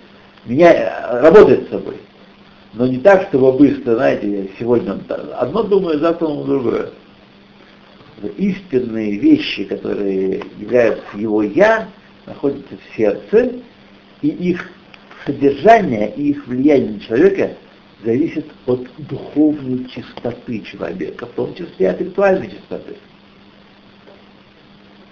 меня, 0.45 1.21
работает 1.21 1.69
с 1.69 1.71
собой 1.71 2.02
но 2.75 2.87
не 2.87 2.99
так, 2.99 3.29
чтобы 3.29 3.53
быстро, 3.59 3.97
знаете, 3.97 4.49
сегодня 4.59 4.99
одно 5.37 5.63
думает, 5.63 6.01
завтра 6.01 6.27
он 6.27 6.47
другое. 6.47 6.91
Истинные 8.39 9.19
вещи, 9.19 9.65
которые 9.65 10.43
являются 10.59 11.17
его 11.17 11.43
«я», 11.43 11.89
находятся 12.27 12.77
в 12.77 12.97
сердце, 12.97 13.53
и 14.23 14.29
их 14.29 14.71
содержание 15.27 16.13
и 16.15 16.31
их 16.31 16.47
влияние 16.47 16.93
на 16.93 17.01
человека 17.01 17.57
зависит 18.05 18.47
от 18.67 18.87
духовной 18.99 19.87
чистоты 19.87 20.61
человека, 20.61 21.27
в 21.27 21.31
том 21.31 21.55
числе 21.55 21.91
от 21.91 22.01
ритуальной 22.01 22.51
чистоты. 22.51 22.97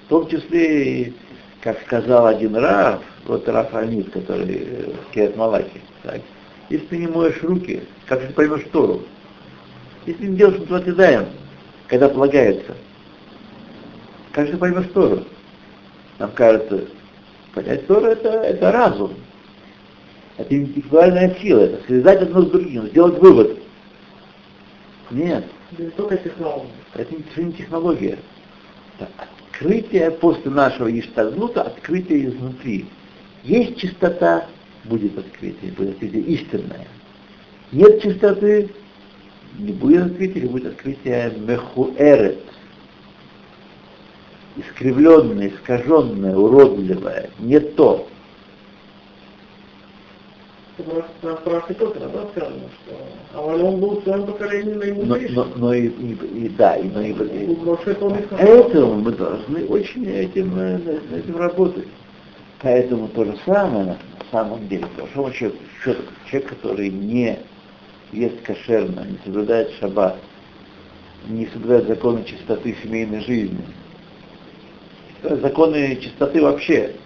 В 0.07 0.09
том 0.09 0.29
числе, 0.29 1.12
как 1.61 1.81
сказал 1.83 2.26
один 2.26 2.57
Раф, 2.57 3.02
вот 3.26 3.49
Раф 3.49 3.75
Амид, 3.75 4.11
который 4.11 4.95
в 5.09 5.14
Киат 5.14 5.37
Малахи, 5.37 5.81
если 6.71 6.87
ты 6.87 6.99
не 6.99 7.09
моешь 7.09 7.43
руки, 7.43 7.83
как 8.07 8.21
же 8.21 8.29
ты 8.29 8.33
поймешь 8.33 8.65
Тору? 8.73 9.03
Если 10.07 10.27
не 10.27 10.37
делаешь 10.37 10.61
митватидаем, 10.61 11.27
когда 11.89 12.09
полагается, 12.09 12.77
как 14.33 14.47
же 14.47 14.53
ты 14.53 14.59
поймешь 14.59 14.87
Тору? 14.95 15.25
Нам 16.19 16.31
кажется, 16.33 16.87
понять 17.53 17.87
Тору 17.87 18.07
это, 18.07 18.29
это 18.29 18.73
разум. 18.73 19.14
Это 20.37 20.57
интеллектуальная 20.57 21.35
сила, 21.40 21.61
это 21.61 21.85
связать 21.87 22.23
одно 22.23 22.42
с 22.42 22.51
другим, 22.51 22.87
сделать 22.87 23.18
вывод. 23.18 23.59
Нет. 25.11 25.44
Это 25.77 26.16
технология. 26.16 26.71
Это 26.94 27.14
не 27.42 27.53
технология. 27.53 28.18
Это 28.97 29.11
открытие 29.16 30.11
после 30.12 30.51
нашего 30.51 30.99
Иштазнута, 30.99 31.62
открытие 31.62 32.29
изнутри. 32.29 32.87
Есть 33.42 33.79
чистота, 33.79 34.47
будет 34.85 35.16
открытие, 35.19 35.73
будет 35.73 35.90
открытие 35.90 36.23
истинное. 36.23 36.87
Нет 37.73 38.03
чистоты, 38.03 38.71
не 39.59 39.73
будет 39.73 40.07
открытия, 40.07 40.47
будет 40.47 40.66
открытие 40.66 41.33
мехуэрет, 41.38 42.38
искривленное, 44.57 45.49
искаженное, 45.49 46.37
уродливое, 46.37 47.31
не 47.38 47.61
то. 47.61 48.09
Но, 55.05 55.45
но, 55.45 55.45
но 55.57 55.75
и, 55.75 55.88
и, 55.88 56.12
и, 56.47 56.49
да, 56.49 56.77
и, 56.77 56.88
но 56.88 57.03
и, 57.03 57.12
и, 57.12 57.53
и 57.53 58.27
поэтому 58.31 58.95
мы 58.95 59.12
должны 59.12 59.66
очень 59.66 60.07
этим, 60.09 60.59
э, 60.59 60.79
этим 61.14 61.37
работать. 61.37 61.87
Поэтому 62.62 63.09
то 63.09 63.25
же 63.25 63.37
самое 63.45 63.99
самом 64.31 64.66
деле. 64.69 64.87
Потому 64.97 65.29
что 65.33 65.53
человек, 65.85 66.09
человек, 66.31 66.49
который 66.49 66.90
не 66.90 67.38
ест 68.12 68.40
кошерно, 68.43 69.05
не 69.05 69.19
соблюдает 69.25 69.71
шаббат, 69.81 70.16
не 71.29 71.47
соблюдает 71.47 71.87
законы 71.87 72.25
чистоты 72.25 72.77
семейной 72.83 73.21
жизни, 73.21 73.64
законы 75.23 75.97
чистоты 75.97 76.43
вообще, 76.43 76.97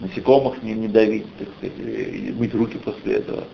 насекомых 0.00 0.62
не, 0.62 0.72
не 0.72 0.88
давить, 0.88 1.26
так 1.38 1.48
сказать, 1.56 2.34
мыть 2.34 2.54
руки 2.54 2.78
после 2.78 3.14
этого. 3.14 3.44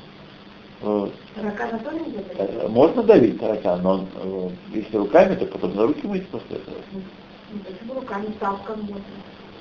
Таракана 1.35 1.79
тоже 1.81 1.97
нельзя 2.01 2.21
давить? 2.23 2.37
Э, 2.39 2.69
можно 2.69 3.03
давить 3.03 3.41
таракан, 3.41 3.83
но 3.83 4.07
э, 4.15 4.49
если 4.75 4.97
руками, 4.97 5.35
то 5.35 5.47
потом 5.47 5.75
на 5.75 5.87
руки 5.87 6.07
мыть 6.07 6.27
после 6.29 6.57
этого. 6.57 6.77
Ну, 6.93 7.59
почему 7.65 7.95
руками, 7.95 8.27
тапком 8.39 8.81
можно? 8.83 9.03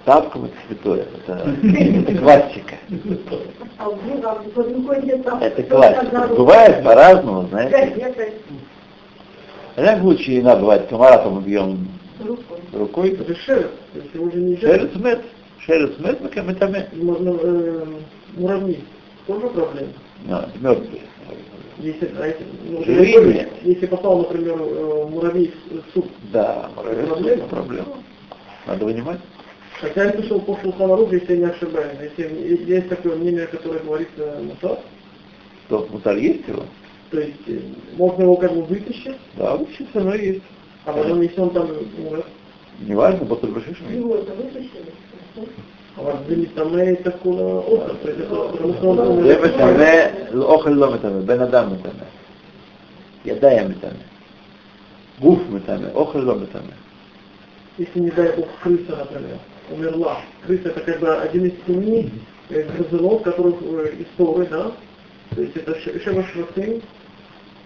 Тапком 0.07 0.45
это 0.45 0.53
святое, 0.65 1.05
это, 1.27 2.17
классика. 2.17 2.75
А. 3.77 5.39
Это 5.41 5.63
классика. 5.63 6.27
Бывает 6.29 6.81
по-разному, 6.81 7.45
знаете. 7.49 7.93
В 9.75 9.81
любом 9.81 9.99
случае, 9.99 10.39
иногда 10.39 10.59
бывает, 10.61 10.87
комара 10.87 11.29
бьем 11.41 11.89
Рукой. 12.71 13.09
Это 13.15 13.35
шерсть, 13.35 13.67
если 13.93 14.17
уже 14.17 14.37
мед. 14.37 15.23
Мед, 15.99 16.21
мы 16.21 16.29
каметаме. 16.29 16.87
Можно, 16.93 17.37
э, 17.41 17.85
муравьи, 18.37 18.79
тоже 19.27 19.47
проблема. 19.49 19.89
Мертвые. 20.61 21.01
Если, 21.79 22.09
а 22.17 22.27
если, 22.27 22.45
ну, 22.69 22.79
если- 22.79 23.49
если 23.63 23.85
попал, 23.87 24.19
например, 24.19 24.55
э, 24.57 25.07
муравей 25.09 25.53
в 25.69 25.93
суп, 25.93 26.07
Да, 26.31 26.69
муравей 26.77 27.05
Проблема? 27.07 27.35
это 27.35 27.47
проблема. 27.47 27.87
Надо 28.65 28.85
вынимать. 28.85 29.19
хотя 29.80 30.04
я 30.04 30.12
слышал 30.12 30.40
по 30.40 30.56
Шулханаругу, 30.62 31.12
если 31.14 31.32
я 31.34 31.38
не 31.38 31.44
ошибаюсь, 31.52 31.98
если 32.00 32.72
есть 32.72 32.88
такое 32.88 33.16
мнение, 33.16 33.46
которое 33.46 33.80
говорит 33.80 34.08
э, 34.16 34.42
Мусар, 34.42 34.78
Что, 35.66 35.86
мутар 35.90 36.16
есть 36.16 36.46
его? 36.48 36.64
то 37.10 37.20
есть 37.20 37.48
э, 37.48 37.60
можно 37.96 38.22
его 38.22 38.36
как 38.36 38.52
бы 38.54 38.62
вытащить, 38.62 39.16
Да, 39.36 39.56
вообще 39.56 39.84
все 39.90 39.98
равно 39.98 40.14
есть. 40.14 40.42
а 40.86 40.92
потом 40.92 41.20
если 41.20 41.40
он 41.40 41.50
там 41.50 41.68
умрет, 41.98 42.26
Неважно, 42.80 43.26
потом 43.26 43.56
решишь. 43.56 43.78
Его 43.90 44.16
это 44.16 44.32
вытащили. 44.34 44.92
а 45.96 46.02
вот 46.02 46.54
там 46.54 46.96
такого 46.96 47.60
опыта, 47.60 47.94
то 47.94 48.08
есть 48.08 48.20
это 48.20 48.34
потому 48.34 48.74
что 48.74 48.88
он 48.88 48.96
זה 48.96 49.02
умер. 49.02 49.40
מטמא, 49.44 50.42
אוכל 50.42 50.70
לא 50.70 50.90
מטמא, 50.92 51.20
בן 51.20 51.40
אדם 51.40 51.72
מטמא. 51.72 52.04
ידיים 53.24 53.70
מטמא. 53.70 53.90
גוף 55.20 55.40
מטמא, 55.50 55.88
אוכל 55.94 56.18
לא 56.18 56.34
מטמא. 56.34 56.72
Если, 57.78 58.00
не 58.00 58.10
дай 58.10 58.36
бог, 58.36 58.48
крыса, 58.62 58.96
например, 58.96 59.38
умерла. 59.69 60.21
Крыса 60.45 60.69
это 60.69 60.79
как 60.81 60.99
бы 60.99 61.15
один 61.17 61.45
из 61.45 61.53
семи 61.65 62.09
э, 62.49 62.63
грызунов, 62.63 63.23
которых 63.23 63.55
э, 63.61 63.93
из 63.99 64.07
Торы, 64.17 64.47
да? 64.47 64.71
То 65.35 65.41
есть 65.41 65.55
это 65.55 65.75
ше- 65.79 65.99
шева 65.99 66.23
шваты, 66.23 66.81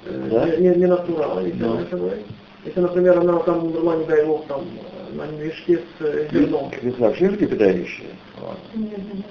Да. 0.06 0.56
не, 0.58 0.70
не, 0.76 0.88
натурал, 0.88 1.46
если 1.46 1.60
Да. 1.60 2.82
например, 2.82 3.20
она 3.20 3.40
там 3.40 3.66
умерла, 3.66 3.96
не 3.98 4.06
дай 4.06 4.26
бог, 4.26 4.46
там, 4.48 4.62
э, 4.62 5.16
на 5.16 5.26
мешке 5.44 5.78
с 5.78 6.02
э, 6.04 6.28
зерном. 6.32 6.72
Крысы 6.72 6.98
вообще 7.00 7.30
млекопитающие. 7.30 8.08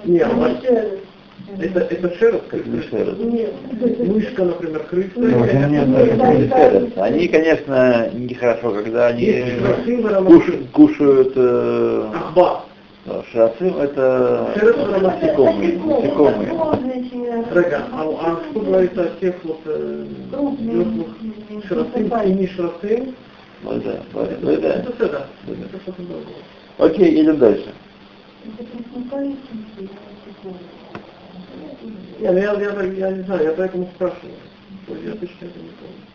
Не, 0.05 0.19
а 0.21 0.29
Не, 0.29 0.33
вот 0.35 0.63
это, 1.59 1.79
это 1.79 2.17
шерсть, 2.17 2.47
как 2.47 2.65
Не 2.65 2.81
шерсть. 2.81 3.99
Мышка, 3.99 4.43
например, 4.45 4.83
крыса. 4.83 5.11
Ну, 5.15 5.43
Это- 5.43 5.67
не 5.67 6.49
шерсть. 6.49 6.97
Они, 6.97 7.27
конечно, 7.27 8.09
нехорошо, 8.13 8.71
когда 8.71 9.07
они 9.07 9.23
Есть 9.23 9.59
шерстин, 9.59 10.01
куш- 10.25 10.67
кушают 10.71 11.33
э, 11.35 12.05
Ахба. 12.13 12.65
да, 13.05 13.23
шрацим, 13.31 13.77
это 13.77 14.53
насекомые. 15.01 15.77
насекомые. 15.77 16.51
Рега, 17.53 17.83
а, 17.91 18.03
а 18.03 18.39
что 18.51 18.59
говорится 18.59 19.03
о 19.03 19.09
тех 19.19 19.35
вот 19.43 19.59
э, 19.65 20.05
мертвых 20.59 21.07
шрасым, 21.67 22.11
и 22.25 22.33
не 22.33 22.47
шрасым? 22.47 23.15
Ну 23.63 23.73
да, 23.79 24.01
ну 24.13 24.21
да. 24.23 24.31
Это 24.51 24.89
это, 24.89 25.07
Да. 25.07 25.27
это 25.47 25.81
что-то 25.83 26.01
другое. 26.01 26.25
Окей, 26.77 27.21
идем 27.21 27.37
дальше. 27.37 27.69
Не, 28.43 28.51
ну 32.18 32.38
я, 32.38 32.52
я, 32.52 32.82
я 32.82 33.10
не 33.12 33.22
знаю, 33.22 33.44
я 33.44 33.52
поэтому 33.52 33.88
спрашиваю. 33.94 34.34
Я 34.88 35.12
точно 35.12 35.46
это 35.46 35.58
не 35.58 35.70
помню. 35.70 36.06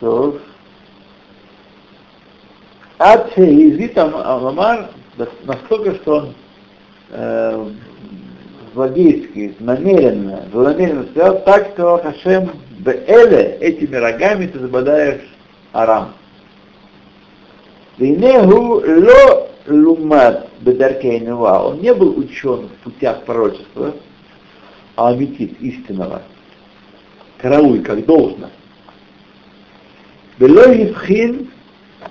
טוב. 0.00 0.38
עד 2.98 3.20
שהזית 3.34 3.98
המאמר 3.98 4.84
настолько, 5.44 5.94
что 5.94 6.16
он 6.16 6.34
э, 7.10 7.70
злодейски, 8.74 9.54
намеренно, 9.60 10.42
злонамеренно 10.52 11.06
сказал, 11.10 11.40
так 11.44 11.68
что 11.74 11.98
Хашем 11.98 12.50
Беэле, 12.80 13.58
этими 13.60 13.96
рогами 13.96 14.46
ты 14.46 14.58
забодаешь 14.58 15.22
Арам. 15.72 16.14
Вейнеху 17.98 18.82
ло 18.84 19.47
лумат 19.73 20.49
бедаркей 20.61 21.19
Нува. 21.19 21.67
Он 21.67 21.79
не 21.79 21.93
был 21.93 22.17
учен 22.17 22.67
в 22.67 22.83
путях 22.83 23.23
пророчества, 23.23 23.93
а 24.95 25.09
аметит 25.09 25.59
истинного. 25.61 26.21
Карауль, 27.37 27.81
как 27.81 28.05
должно. 28.05 28.49
Бело 30.37 30.71
Евхин 30.71 31.49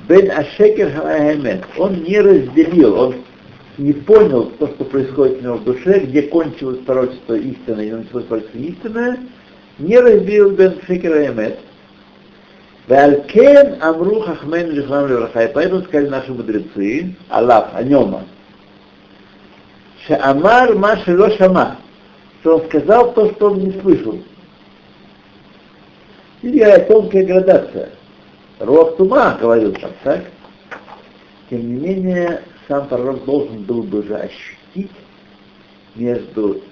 бен 0.08 0.30
Ашекер 0.30 0.90
Хаэмет. 0.92 1.64
Он 1.76 2.02
не 2.02 2.20
разделил, 2.20 2.94
он 2.98 3.14
не 3.78 3.92
понял 3.92 4.46
то, 4.58 4.68
что 4.68 4.84
происходит 4.84 5.38
у 5.40 5.42
него 5.42 5.54
в 5.56 5.64
душе, 5.64 6.00
где 6.00 6.22
кончилось 6.22 6.80
пророчество 6.80 7.34
истины 7.34 7.88
и 7.88 7.92
началось 7.92 8.24
пророчество 8.24 8.58
истинное, 8.58 9.18
не 9.78 9.98
разделил 9.98 10.50
бен 10.50 10.74
Шекер 10.86 11.12
Хаэмет. 11.12 11.58
Валькен 12.88 13.82
Амру 13.82 14.20
Хахмен 14.20 14.70
Лихлам 14.70 15.08
Левраха. 15.08 15.44
И 15.44 15.52
поэтому 15.52 15.82
сказали 15.82 16.08
наши 16.08 16.32
мудрецы, 16.32 17.14
Аллах, 17.28 17.68
о 17.74 17.82
нем, 17.82 18.16
Шамар 20.06 20.74
Маша 20.74 21.14
Ло 21.14 21.30
Шама, 21.36 21.76
что 22.40 22.56
он 22.56 22.66
сказал 22.66 23.12
то, 23.12 23.30
что 23.32 23.50
он 23.50 23.58
не 23.60 23.72
слышал. 23.80 24.18
Или 26.40 26.86
тонкая 26.88 27.26
градация. 27.26 27.90
Руах 28.58 28.96
Тума 28.96 29.36
говорил 29.38 29.72
там, 29.74 29.90
так? 30.02 30.24
Тем 31.50 31.60
не 31.60 31.80
менее, 31.80 32.42
сам 32.68 32.88
пророк 32.88 33.24
должен 33.24 33.64
был 33.64 33.82
бы 33.82 34.00
уже 34.00 34.16
ощутить 34.16 34.90
между 35.94 36.62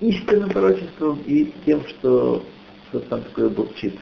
истинным 0.00 0.50
пророчеством 0.50 1.20
и 1.26 1.52
тем, 1.66 1.86
что, 1.88 2.42
что 2.88 3.00
там 3.00 3.22
такое 3.22 3.48
бурчит. 3.50 3.98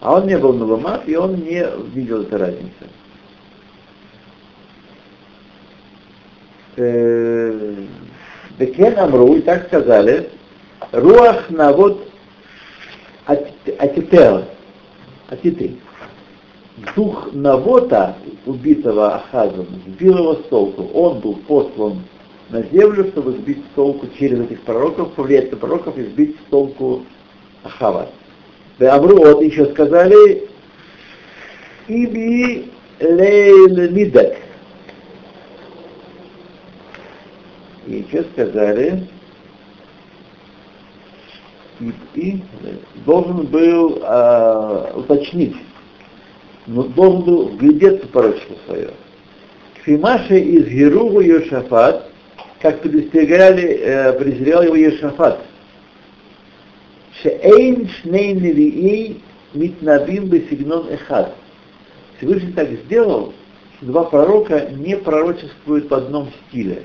А 0.00 0.16
он 0.16 0.26
не 0.26 0.38
был 0.38 0.52
Навамат, 0.52 1.08
и 1.08 1.16
он 1.16 1.36
не 1.36 1.66
видел 1.94 2.22
этой 2.22 2.38
разницы. 2.38 2.86
Бекен 8.58 8.98
Амру, 8.98 9.36
и 9.36 9.40
так 9.40 9.66
сказали, 9.68 10.30
Руах 10.92 11.50
Навод 11.50 12.06
Атител, 13.24 14.44
Атиты. 15.28 15.76
Дух 16.94 17.32
Навота, 17.32 18.16
убитого 18.44 19.14
Ахазом, 19.14 19.66
сбил 19.86 20.18
его 20.18 20.34
с 20.34 20.42
толку. 20.48 20.84
Он 20.92 21.20
был 21.20 21.36
послан 21.48 22.02
на 22.50 22.62
землю, 22.62 23.06
чтобы 23.08 23.32
сбить 23.32 23.64
с 23.64 23.74
толку 23.74 24.06
через 24.18 24.40
этих 24.40 24.60
пророков, 24.62 25.12
повлиять 25.14 25.50
на 25.50 25.56
пророков 25.56 25.96
и 25.96 26.04
сбить 26.04 26.36
с 26.36 26.50
толку 26.50 27.04
Ахава. 27.64 28.10
Амру 28.78 29.16
вот 29.16 29.42
еще 29.42 29.66
сказали, 29.66 30.44
Иби 31.88 32.70
Лейл 33.00 33.90
Мидак. 33.90 34.36
И 37.86 38.04
еще 38.08 38.24
сказали, 38.32 39.08
и, 42.14 42.42
должен 43.04 43.46
был 43.46 44.00
э, 44.02 44.92
уточнить, 44.96 45.56
но 46.66 46.82
должен 46.82 47.22
был 47.22 47.48
вглядеться 47.48 48.06
в 48.06 48.10
пророчество 48.10 48.56
свое. 48.66 48.90
Кфимаше 49.82 50.38
из 50.38 50.66
Геруву 50.66 51.20
Йошафат, 51.20 52.10
как 52.60 52.80
предостерегали, 52.80 53.62
э, 53.62 54.12
презрел 54.14 54.62
его 54.62 54.74
Йошафат. 54.74 55.40
Шеэйн 57.22 57.88
шней 57.88 58.32
невии 58.32 59.20
митнабим 59.54 60.26
бесигнон 60.26 60.88
эхад. 60.90 61.34
Всевышний 62.18 62.52
так 62.52 62.68
сделал, 62.84 63.32
что 63.76 63.86
два 63.86 64.04
пророка 64.04 64.68
не 64.70 64.96
пророчествуют 64.96 65.90
в 65.90 65.94
одном 65.94 66.30
стиле. 66.48 66.82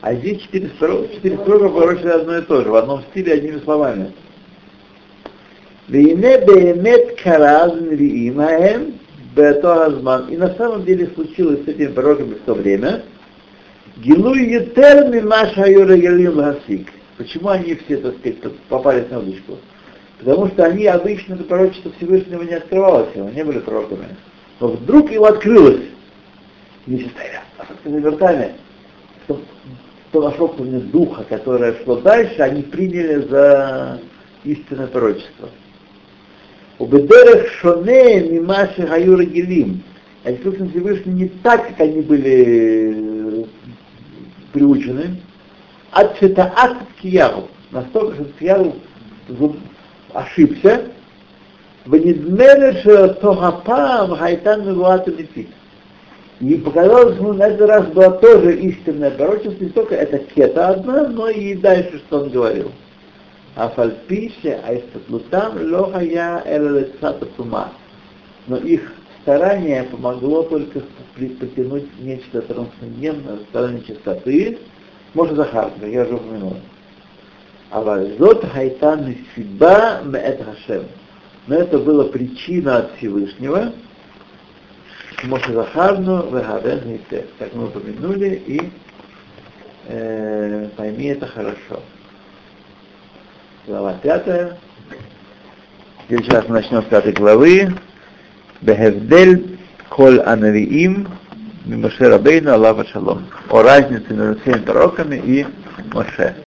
А 0.00 0.14
здесь 0.14 0.42
четыре 0.42 0.70
четыре 1.14 1.38
пророка 1.38 1.68
пророчили 1.68 2.08
одно 2.08 2.38
и 2.38 2.42
то 2.42 2.62
же, 2.62 2.70
в 2.70 2.74
одном 2.74 3.02
стиле, 3.10 3.32
одними 3.34 3.58
словами. 3.60 4.12
Вейне 5.88 6.38
беемет 6.44 7.20
караз 7.20 7.74
нвиим 7.74 8.40
аэм. 8.40 8.94
И 9.36 10.36
на 10.36 10.52
самом 10.56 10.84
деле 10.84 11.08
случилось 11.14 11.64
с 11.64 11.68
этими 11.68 11.92
пророками 11.92 12.34
в 12.34 12.40
то 12.40 12.54
время. 12.54 13.04
Гилуй 13.98 14.42
етер 14.48 15.08
мимаша 15.08 15.70
юрегелим 15.70 16.38
гасик. 16.38 16.88
Почему 17.18 17.48
они 17.48 17.74
все, 17.74 17.96
так 17.96 18.16
сказать, 18.18 18.38
попались 18.68 19.10
на 19.10 19.18
удочку? 19.18 19.58
Потому 20.20 20.46
что 20.48 20.64
они 20.64 20.86
обычно 20.86 21.34
это 21.34 21.44
пророчество 21.44 21.92
Всевышнего 21.96 22.42
не 22.44 22.54
открывалось, 22.54 23.08
они 23.16 23.34
не 23.34 23.44
были 23.44 23.58
пророками. 23.58 24.16
Но 24.60 24.68
вдруг 24.68 25.10
его 25.10 25.26
открылось. 25.26 25.82
И 26.86 26.94
они 26.94 27.10
стояли, 27.10 27.40
а 27.58 27.88
вертами, 27.88 28.52
что, 29.24 29.40
что 30.10 30.22
нашло 30.22 30.48
духа, 30.92 31.24
которое 31.24 31.74
шло 31.82 31.96
дальше, 31.96 32.40
они 32.40 32.62
приняли 32.62 33.26
за 33.28 34.00
истинное 34.44 34.86
пророчество. 34.86 35.50
Убедерех 36.78 37.50
шоне 37.60 38.20
мимаши 38.20 38.82
гаюра 38.82 39.24
гелим. 39.24 39.82
А 40.24 40.30
Всевышний 40.70 41.12
не 41.12 41.28
так, 41.42 41.66
как 41.68 41.80
они 41.80 42.00
были 42.00 43.44
приучены, 44.52 45.20
от 45.92 46.18
Шитаат 46.18 46.76
Кияву. 47.00 47.48
Настолько, 47.70 48.14
что 48.14 48.24
Кияву 48.38 48.76
ошибся. 50.12 50.82
Внедмели, 51.84 52.80
что 52.80 53.14
Тохапам 53.14 54.16
Хайтан 54.16 54.66
Мегуату 54.66 55.10
Лепит. 55.10 55.48
И 56.40 56.54
показалось 56.54 57.16
ему, 57.16 57.32
на 57.32 57.48
этот 57.48 57.68
раз 57.68 57.86
было 57.86 58.10
тоже 58.12 58.56
истинное 58.58 59.10
пророчество, 59.10 59.64
не 59.64 59.70
только 59.70 59.96
это 59.96 60.18
кета 60.18 60.68
одна, 60.68 61.08
но 61.08 61.28
и 61.28 61.54
дальше, 61.54 61.98
что 62.06 62.20
он 62.20 62.30
говорил. 62.30 62.70
А 63.56 63.68
фальпише, 63.70 64.60
а 64.64 64.68
там 64.68 64.76
истатлутам 64.76 65.72
лохая 65.72 66.42
элэлэцата 66.46 67.26
тума. 67.36 67.72
Но 68.46 68.56
их 68.58 68.92
старание 69.22 69.82
помогло 69.84 70.44
только 70.44 70.82
притянуть 71.16 71.88
нечто 71.98 72.40
трансцендентное 72.42 73.36
в 73.36 73.42
стороне 73.50 73.82
чистоты, 73.84 74.58
может 75.18 75.34
Захарка, 75.34 75.84
я 75.84 76.02
уже 76.02 76.14
упомянул. 76.14 76.56
А 77.70 77.80
вальзот 77.80 78.44
хайтан 78.52 79.16
сиба 79.34 80.00
меэт 80.04 80.44
хашем. 80.44 80.84
Но 81.48 81.56
это 81.56 81.78
была 81.78 82.04
причина 82.04 82.78
от 82.78 82.96
Всевышнего, 82.96 83.72
Моше 85.24 85.52
Захарну, 85.52 86.30
Вегавен 86.30 86.80
Гейте. 86.84 87.26
Как 87.36 87.52
мы 87.52 87.66
упомянули, 87.66 88.42
и 88.46 88.70
э, 89.88 90.68
пойми 90.76 91.06
это 91.06 91.26
хорошо. 91.26 91.82
Глава 93.66 93.94
пятая. 94.00 94.56
Сейчас 96.08 96.46
начнем 96.46 96.82
с 96.82 96.86
пятой 96.86 97.12
главы. 97.12 97.74
Бехевдель 98.60 99.58
коль 99.88 100.20
анавиим 100.20 101.08
Мимоше 101.68 102.08
Рабейну 102.08 102.54
Аллаха 102.54 102.86
Шалом. 102.86 103.26
О 103.50 103.62
разнице 103.62 104.14
между 104.14 104.40
всеми 104.40 104.58
пророками 104.60 105.16
и 105.16 105.46
Моше. 105.92 106.42